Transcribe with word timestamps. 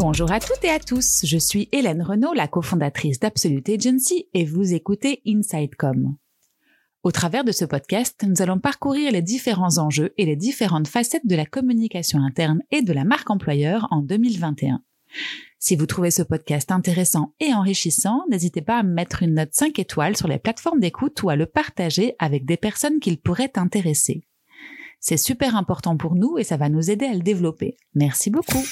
Bonjour 0.00 0.32
à 0.32 0.40
toutes 0.40 0.64
et 0.64 0.70
à 0.70 0.78
tous, 0.78 1.26
je 1.26 1.36
suis 1.36 1.68
Hélène 1.72 2.00
Renaud, 2.00 2.32
la 2.32 2.48
cofondatrice 2.48 3.20
d'Absolute 3.20 3.68
Agency 3.68 4.28
et 4.32 4.46
vous 4.46 4.72
écoutez 4.72 5.20
InsideCom. 5.26 6.16
Au 7.02 7.12
travers 7.12 7.44
de 7.44 7.52
ce 7.52 7.66
podcast, 7.66 8.24
nous 8.26 8.40
allons 8.40 8.58
parcourir 8.58 9.12
les 9.12 9.20
différents 9.20 9.76
enjeux 9.76 10.14
et 10.16 10.24
les 10.24 10.36
différentes 10.36 10.88
facettes 10.88 11.26
de 11.26 11.36
la 11.36 11.44
communication 11.44 12.18
interne 12.20 12.62
et 12.70 12.80
de 12.80 12.94
la 12.94 13.04
marque 13.04 13.28
employeur 13.28 13.88
en 13.90 14.00
2021. 14.00 14.82
Si 15.58 15.76
vous 15.76 15.84
trouvez 15.84 16.10
ce 16.10 16.22
podcast 16.22 16.72
intéressant 16.72 17.34
et 17.38 17.52
enrichissant, 17.52 18.22
n'hésitez 18.30 18.62
pas 18.62 18.78
à 18.78 18.82
mettre 18.82 19.22
une 19.22 19.34
note 19.34 19.52
5 19.52 19.78
étoiles 19.78 20.16
sur 20.16 20.28
les 20.28 20.38
plateformes 20.38 20.80
d'écoute 20.80 21.22
ou 21.22 21.28
à 21.28 21.36
le 21.36 21.44
partager 21.44 22.14
avec 22.18 22.46
des 22.46 22.56
personnes 22.56 23.00
qu'il 23.00 23.20
pourrait 23.20 23.52
intéresser. 23.56 24.22
C'est 24.98 25.18
super 25.18 25.56
important 25.56 25.98
pour 25.98 26.14
nous 26.14 26.38
et 26.38 26.44
ça 26.44 26.56
va 26.56 26.70
nous 26.70 26.90
aider 26.90 27.04
à 27.04 27.12
le 27.12 27.20
développer. 27.20 27.76
Merci 27.94 28.30
beaucoup. 28.30 28.64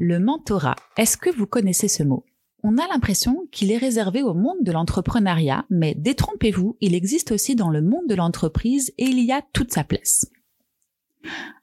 Le 0.00 0.20
mentorat, 0.20 0.76
est-ce 0.96 1.16
que 1.16 1.28
vous 1.28 1.46
connaissez 1.46 1.88
ce 1.88 2.04
mot? 2.04 2.24
On 2.62 2.78
a 2.78 2.86
l'impression 2.86 3.48
qu'il 3.50 3.72
est 3.72 3.78
réservé 3.78 4.22
au 4.22 4.32
monde 4.32 4.62
de 4.62 4.70
l'entrepreneuriat, 4.70 5.66
mais 5.70 5.96
détrompez-vous, 5.96 6.76
il 6.80 6.94
existe 6.94 7.32
aussi 7.32 7.56
dans 7.56 7.70
le 7.70 7.82
monde 7.82 8.06
de 8.08 8.14
l'entreprise 8.14 8.92
et 8.96 9.06
il 9.06 9.18
y 9.18 9.32
a 9.32 9.42
toute 9.52 9.72
sa 9.72 9.82
place. 9.82 10.30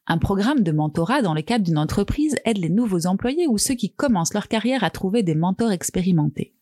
Un 0.06 0.18
programme 0.18 0.60
de 0.60 0.70
mentorat 0.70 1.22
dans 1.22 1.32
le 1.32 1.40
cadre 1.40 1.64
d'une 1.64 1.78
entreprise 1.78 2.36
aide 2.44 2.58
les 2.58 2.68
nouveaux 2.68 3.06
employés 3.06 3.46
ou 3.46 3.56
ceux 3.56 3.74
qui 3.74 3.92
commencent 3.92 4.34
leur 4.34 4.48
carrière 4.48 4.84
à 4.84 4.90
trouver 4.90 5.22
des 5.22 5.34
mentors 5.34 5.72
expérimentés. 5.72 6.54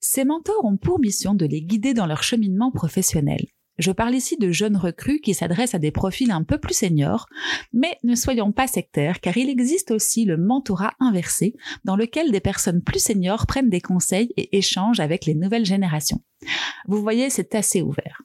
Ces 0.00 0.24
mentors 0.24 0.64
ont 0.64 0.76
pour 0.76 1.00
mission 1.00 1.32
de 1.32 1.46
les 1.46 1.62
guider 1.62 1.94
dans 1.94 2.06
leur 2.06 2.22
cheminement 2.22 2.70
professionnel. 2.70 3.46
Je 3.78 3.92
parle 3.92 4.14
ici 4.14 4.36
de 4.36 4.50
jeunes 4.50 4.76
recrues 4.76 5.20
qui 5.20 5.34
s'adressent 5.34 5.74
à 5.74 5.78
des 5.78 5.92
profils 5.92 6.32
un 6.32 6.42
peu 6.42 6.58
plus 6.58 6.74
seniors, 6.74 7.26
mais 7.72 7.96
ne 8.02 8.16
soyons 8.16 8.50
pas 8.50 8.66
sectaires 8.66 9.20
car 9.20 9.36
il 9.36 9.48
existe 9.48 9.92
aussi 9.92 10.24
le 10.24 10.36
mentorat 10.36 10.94
inversé 10.98 11.54
dans 11.84 11.94
lequel 11.94 12.32
des 12.32 12.40
personnes 12.40 12.82
plus 12.82 13.02
seniors 13.02 13.46
prennent 13.46 13.70
des 13.70 13.80
conseils 13.80 14.32
et 14.36 14.58
échangent 14.58 15.00
avec 15.00 15.26
les 15.26 15.34
nouvelles 15.34 15.64
générations. 15.64 16.20
Vous 16.88 17.00
voyez, 17.00 17.30
c'est 17.30 17.54
assez 17.54 17.80
ouvert. 17.80 18.22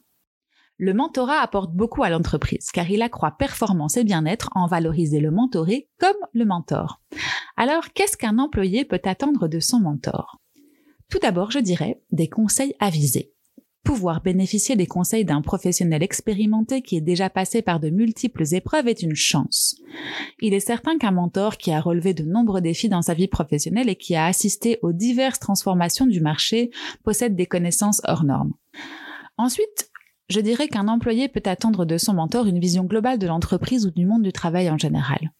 Le 0.76 0.92
mentorat 0.92 1.38
apporte 1.38 1.72
beaucoup 1.72 2.02
à 2.02 2.10
l'entreprise 2.10 2.72
car 2.72 2.90
il 2.90 3.00
accroît 3.02 3.36
performance 3.38 3.96
et 3.96 4.02
bien-être 4.02 4.50
en 4.56 4.66
valoriser 4.66 5.20
le 5.20 5.30
mentoré 5.30 5.88
comme 6.00 6.16
le 6.32 6.44
mentor. 6.44 7.00
Alors, 7.56 7.92
qu'est-ce 7.92 8.16
qu'un 8.16 8.38
employé 8.38 8.84
peut 8.84 9.00
attendre 9.04 9.46
de 9.46 9.60
son 9.60 9.78
mentor? 9.78 10.40
Tout 11.08 11.20
d'abord, 11.20 11.52
je 11.52 11.60
dirais 11.60 12.02
des 12.10 12.28
conseils 12.28 12.74
avisés 12.80 13.33
pouvoir 13.84 14.22
bénéficier 14.22 14.74
des 14.76 14.86
conseils 14.86 15.24
d'un 15.24 15.42
professionnel 15.42 16.02
expérimenté 16.02 16.82
qui 16.82 16.96
est 16.96 17.02
déjà 17.02 17.30
passé 17.30 17.62
par 17.62 17.78
de 17.78 17.90
multiples 17.90 18.42
épreuves 18.52 18.88
est 18.88 19.02
une 19.02 19.14
chance. 19.14 19.76
Il 20.40 20.54
est 20.54 20.60
certain 20.60 20.98
qu'un 20.98 21.10
mentor 21.10 21.58
qui 21.58 21.70
a 21.70 21.80
relevé 21.80 22.14
de 22.14 22.24
nombreux 22.24 22.62
défis 22.62 22.88
dans 22.88 23.02
sa 23.02 23.14
vie 23.14 23.28
professionnelle 23.28 23.88
et 23.88 23.96
qui 23.96 24.16
a 24.16 24.24
assisté 24.26 24.78
aux 24.82 24.92
diverses 24.92 25.38
transformations 25.38 26.06
du 26.06 26.20
marché 26.20 26.70
possède 27.04 27.36
des 27.36 27.46
connaissances 27.46 28.00
hors 28.04 28.24
normes. 28.24 28.54
Ensuite, 29.36 29.90
je 30.28 30.40
dirais 30.40 30.68
qu'un 30.68 30.88
employé 30.88 31.28
peut 31.28 31.42
attendre 31.44 31.84
de 31.84 31.98
son 31.98 32.14
mentor 32.14 32.46
une 32.46 32.58
vision 32.58 32.84
globale 32.84 33.18
de 33.18 33.26
l'entreprise 33.26 33.86
ou 33.86 33.90
du 33.90 34.06
monde 34.06 34.22
du 34.22 34.32
travail 34.32 34.70
en 34.70 34.78
général. 34.78 35.32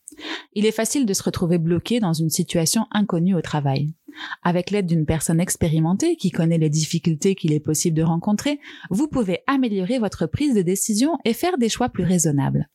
Il 0.52 0.66
est 0.66 0.72
facile 0.72 1.06
de 1.06 1.14
se 1.14 1.22
retrouver 1.22 1.58
bloqué 1.58 2.00
dans 2.00 2.12
une 2.12 2.30
situation 2.30 2.86
inconnue 2.92 3.34
au 3.34 3.40
travail. 3.40 3.94
Avec 4.42 4.70
l'aide 4.70 4.86
d'une 4.86 5.06
personne 5.06 5.40
expérimentée 5.40 6.16
qui 6.16 6.30
connaît 6.30 6.58
les 6.58 6.70
difficultés 6.70 7.34
qu'il 7.34 7.52
est 7.52 7.60
possible 7.60 7.96
de 7.96 8.02
rencontrer, 8.02 8.60
vous 8.90 9.08
pouvez 9.08 9.40
améliorer 9.46 9.98
votre 9.98 10.26
prise 10.26 10.54
de 10.54 10.62
décision 10.62 11.18
et 11.24 11.34
faire 11.34 11.58
des 11.58 11.68
choix 11.68 11.88
plus 11.88 12.04
raisonnables. 12.04 12.68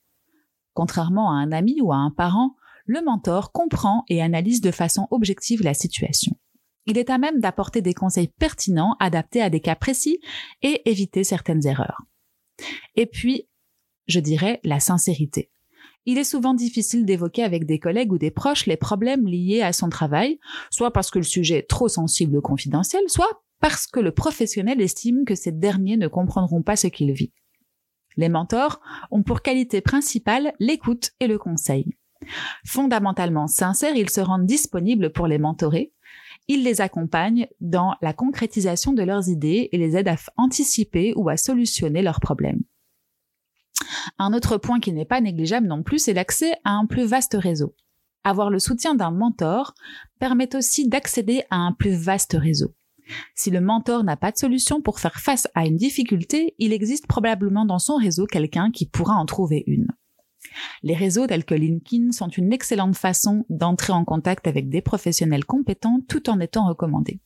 Contrairement 0.73 1.31
à 1.31 1.35
un 1.35 1.51
ami 1.51 1.81
ou 1.81 1.91
à 1.91 1.97
un 1.97 2.11
parent, 2.11 2.55
le 2.85 3.01
mentor 3.01 3.51
comprend 3.51 4.03
et 4.09 4.21
analyse 4.21 4.61
de 4.61 4.71
façon 4.71 5.07
objective 5.11 5.63
la 5.63 5.73
situation. 5.73 6.35
Il 6.85 6.97
est 6.97 7.09
à 7.09 7.17
même 7.17 7.39
d'apporter 7.39 7.81
des 7.81 7.93
conseils 7.93 8.29
pertinents 8.39 8.95
adaptés 8.99 9.41
à 9.41 9.49
des 9.49 9.59
cas 9.59 9.75
précis 9.75 10.19
et 10.61 10.89
éviter 10.89 11.23
certaines 11.23 11.65
erreurs. 11.67 12.01
Et 12.95 13.05
puis, 13.05 13.47
je 14.07 14.19
dirais 14.19 14.59
la 14.63 14.79
sincérité 14.79 15.51
il 16.09 16.17
est 16.17 16.23
souvent 16.23 16.55
difficile 16.55 17.05
d'évoquer 17.05 17.43
avec 17.43 17.67
des 17.67 17.77
collègues 17.77 18.11
ou 18.11 18.17
des 18.17 18.31
proches 18.31 18.65
les 18.65 18.77
problèmes 18.77 19.27
liés 19.27 19.61
à 19.61 19.73
son 19.73 19.89
travail, 19.89 20.39
soit 20.71 20.91
parce 20.91 21.11
que 21.11 21.19
le 21.19 21.23
sujet 21.23 21.59
est 21.59 21.69
trop 21.69 21.87
sensible 21.87 22.35
ou 22.35 22.41
confidentiel, 22.41 23.03
soit 23.07 23.43
parce 23.59 23.85
que 23.85 23.99
le 23.99 24.11
professionnel 24.11 24.81
estime 24.81 25.23
que 25.23 25.35
ces 25.35 25.51
derniers 25.51 25.97
ne 25.97 26.07
comprendront 26.07 26.63
pas 26.63 26.75
ce 26.75 26.87
qu'il 26.87 27.11
vit. 27.11 27.31
Les 28.17 28.27
mentors 28.27 28.81
ont 29.11 29.21
pour 29.21 29.43
qualité 29.43 29.81
principale 29.81 30.53
l'écoute 30.59 31.11
et 31.19 31.27
le 31.27 31.37
conseil. 31.37 31.85
Fondamentalement 32.65 33.45
sincères, 33.45 33.95
ils 33.95 34.09
se 34.09 34.19
rendent 34.19 34.47
disponibles 34.47 35.11
pour 35.11 35.27
les 35.27 35.37
mentorer. 35.37 35.93
Ils 36.47 36.63
les 36.63 36.81
accompagnent 36.81 37.47
dans 37.61 37.93
la 38.01 38.13
concrétisation 38.13 38.93
de 38.93 39.03
leurs 39.03 39.29
idées 39.29 39.69
et 39.71 39.77
les 39.77 39.95
aident 39.95 40.07
à 40.07 40.15
anticiper 40.37 41.13
ou 41.15 41.29
à 41.29 41.37
solutionner 41.37 42.01
leurs 42.01 42.19
problèmes. 42.19 42.63
Un 44.17 44.33
autre 44.33 44.57
point 44.57 44.79
qui 44.79 44.93
n'est 44.93 45.05
pas 45.05 45.21
négligeable 45.21 45.67
non 45.67 45.83
plus, 45.83 45.99
c'est 45.99 46.13
l'accès 46.13 46.53
à 46.63 46.71
un 46.71 46.85
plus 46.85 47.05
vaste 47.05 47.37
réseau. 47.39 47.75
Avoir 48.23 48.49
le 48.49 48.59
soutien 48.59 48.95
d'un 48.95 49.11
mentor 49.11 49.73
permet 50.19 50.55
aussi 50.55 50.87
d'accéder 50.87 51.43
à 51.49 51.57
un 51.57 51.71
plus 51.71 51.95
vaste 51.95 52.35
réseau. 52.39 52.73
Si 53.33 53.49
le 53.49 53.61
mentor 53.61 54.03
n'a 54.03 54.17
pas 54.17 54.31
de 54.31 54.37
solution 54.37 54.81
pour 54.81 54.99
faire 54.99 55.19
face 55.19 55.47
à 55.55 55.65
une 55.65 55.77
difficulté, 55.77 56.53
il 56.59 56.73
existe 56.73 57.07
probablement 57.07 57.65
dans 57.65 57.79
son 57.79 57.95
réseau 57.95 58.25
quelqu'un 58.25 58.71
qui 58.71 58.85
pourra 58.85 59.15
en 59.15 59.25
trouver 59.25 59.63
une. 59.67 59.87
Les 60.83 60.95
réseaux 60.95 61.27
tels 61.27 61.45
que 61.45 61.55
LinkedIn 61.55 62.11
sont 62.11 62.29
une 62.29 62.53
excellente 62.53 62.95
façon 62.95 63.45
d'entrer 63.49 63.93
en 63.93 64.05
contact 64.05 64.47
avec 64.47 64.69
des 64.69 64.81
professionnels 64.81 65.45
compétents 65.45 66.01
tout 66.07 66.29
en 66.29 66.39
étant 66.39 66.67
recommandés. 66.67 67.19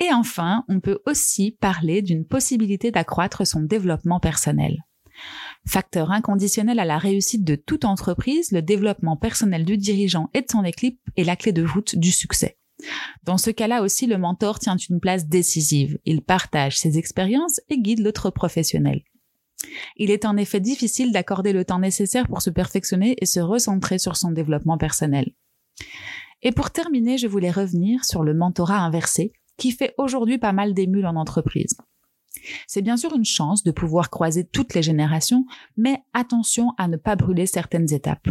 Et 0.00 0.12
enfin, 0.12 0.64
on 0.68 0.80
peut 0.80 1.00
aussi 1.06 1.52
parler 1.52 2.02
d'une 2.02 2.26
possibilité 2.26 2.90
d'accroître 2.90 3.46
son 3.46 3.60
développement 3.60 4.18
personnel. 4.18 4.84
Facteur 5.66 6.10
inconditionnel 6.10 6.78
à 6.78 6.84
la 6.84 6.98
réussite 6.98 7.44
de 7.44 7.54
toute 7.54 7.84
entreprise, 7.84 8.52
le 8.52 8.62
développement 8.62 9.16
personnel 9.16 9.64
du 9.64 9.76
dirigeant 9.76 10.28
et 10.34 10.42
de 10.42 10.50
son 10.50 10.64
équipe 10.64 11.00
est 11.16 11.24
la 11.24 11.36
clé 11.36 11.52
de 11.52 11.62
voûte 11.62 11.96
du 11.96 12.12
succès. 12.12 12.58
Dans 13.22 13.38
ce 13.38 13.50
cas-là 13.50 13.82
aussi, 13.82 14.06
le 14.06 14.18
mentor 14.18 14.58
tient 14.58 14.76
une 14.76 15.00
place 15.00 15.26
décisive. 15.26 15.98
Il 16.04 16.22
partage 16.22 16.78
ses 16.78 16.98
expériences 16.98 17.60
et 17.70 17.80
guide 17.80 18.00
l'autre 18.00 18.30
professionnel. 18.30 19.02
Il 19.96 20.10
est 20.10 20.26
en 20.26 20.36
effet 20.36 20.60
difficile 20.60 21.12
d'accorder 21.12 21.52
le 21.52 21.64
temps 21.64 21.78
nécessaire 21.78 22.28
pour 22.28 22.42
se 22.42 22.50
perfectionner 22.50 23.16
et 23.20 23.26
se 23.26 23.40
recentrer 23.40 23.98
sur 23.98 24.16
son 24.16 24.32
développement 24.32 24.76
personnel. 24.76 25.32
Et 26.42 26.52
pour 26.52 26.70
terminer, 26.70 27.16
je 27.16 27.26
voulais 27.26 27.50
revenir 27.50 28.04
sur 28.04 28.22
le 28.22 28.34
mentorat 28.34 28.80
inversé, 28.80 29.32
qui 29.56 29.70
fait 29.70 29.94
aujourd'hui 29.96 30.38
pas 30.38 30.52
mal 30.52 30.74
d'émules 30.74 31.06
en 31.06 31.16
entreprise. 31.16 31.76
C'est 32.66 32.82
bien 32.82 32.96
sûr 32.96 33.14
une 33.14 33.24
chance 33.24 33.62
de 33.62 33.70
pouvoir 33.70 34.10
croiser 34.10 34.44
toutes 34.44 34.74
les 34.74 34.82
générations, 34.82 35.46
mais 35.76 36.02
attention 36.12 36.72
à 36.78 36.88
ne 36.88 36.96
pas 36.96 37.16
brûler 37.16 37.46
certaines 37.46 37.92
étapes. 37.92 38.28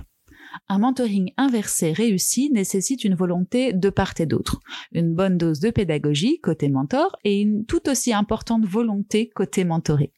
Un 0.70 0.80
mentoring 0.80 1.32
inversé 1.38 1.94
réussi 1.94 2.52
nécessite 2.52 3.04
une 3.04 3.16
volonté 3.16 3.74
de 3.74 3.90
part 3.90 4.14
et 4.20 4.26
d'autre, 4.26 4.60
une 4.92 5.14
bonne 5.14 5.38
dose 5.38 5.60
de 5.60 5.72
pédagogie 5.72 6.40
côté 6.42 6.70
mentor 6.70 7.18
et 7.24 7.42
une 7.42 7.66
tout 7.66 7.90
aussi 7.90 8.14
importante 8.14 8.66
volonté 8.66 9.30
côté 9.30 9.64
mentoré. 9.64 10.14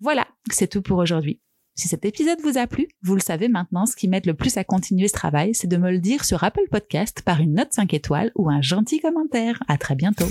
Voilà, 0.00 0.26
c'est 0.50 0.68
tout 0.68 0.82
pour 0.82 0.98
aujourd'hui. 0.98 1.40
Si 1.74 1.88
cet 1.88 2.06
épisode 2.06 2.40
vous 2.40 2.56
a 2.56 2.66
plu, 2.66 2.88
vous 3.02 3.14
le 3.14 3.20
savez 3.20 3.48
maintenant, 3.48 3.84
ce 3.84 3.96
qui 3.96 4.08
m'aide 4.08 4.26
le 4.26 4.34
plus 4.34 4.56
à 4.56 4.64
continuer 4.64 5.08
ce 5.08 5.12
travail, 5.12 5.54
c'est 5.54 5.66
de 5.66 5.76
me 5.76 5.90
le 5.90 5.98
dire 5.98 6.24
sur 6.24 6.42
Apple 6.42 6.68
Podcast 6.70 7.22
par 7.22 7.40
une 7.40 7.54
note 7.54 7.72
5 7.72 7.92
étoiles 7.92 8.32
ou 8.34 8.48
un 8.48 8.62
gentil 8.62 9.00
commentaire. 9.00 9.62
À 9.68 9.76
très 9.76 9.94
bientôt. 9.94 10.28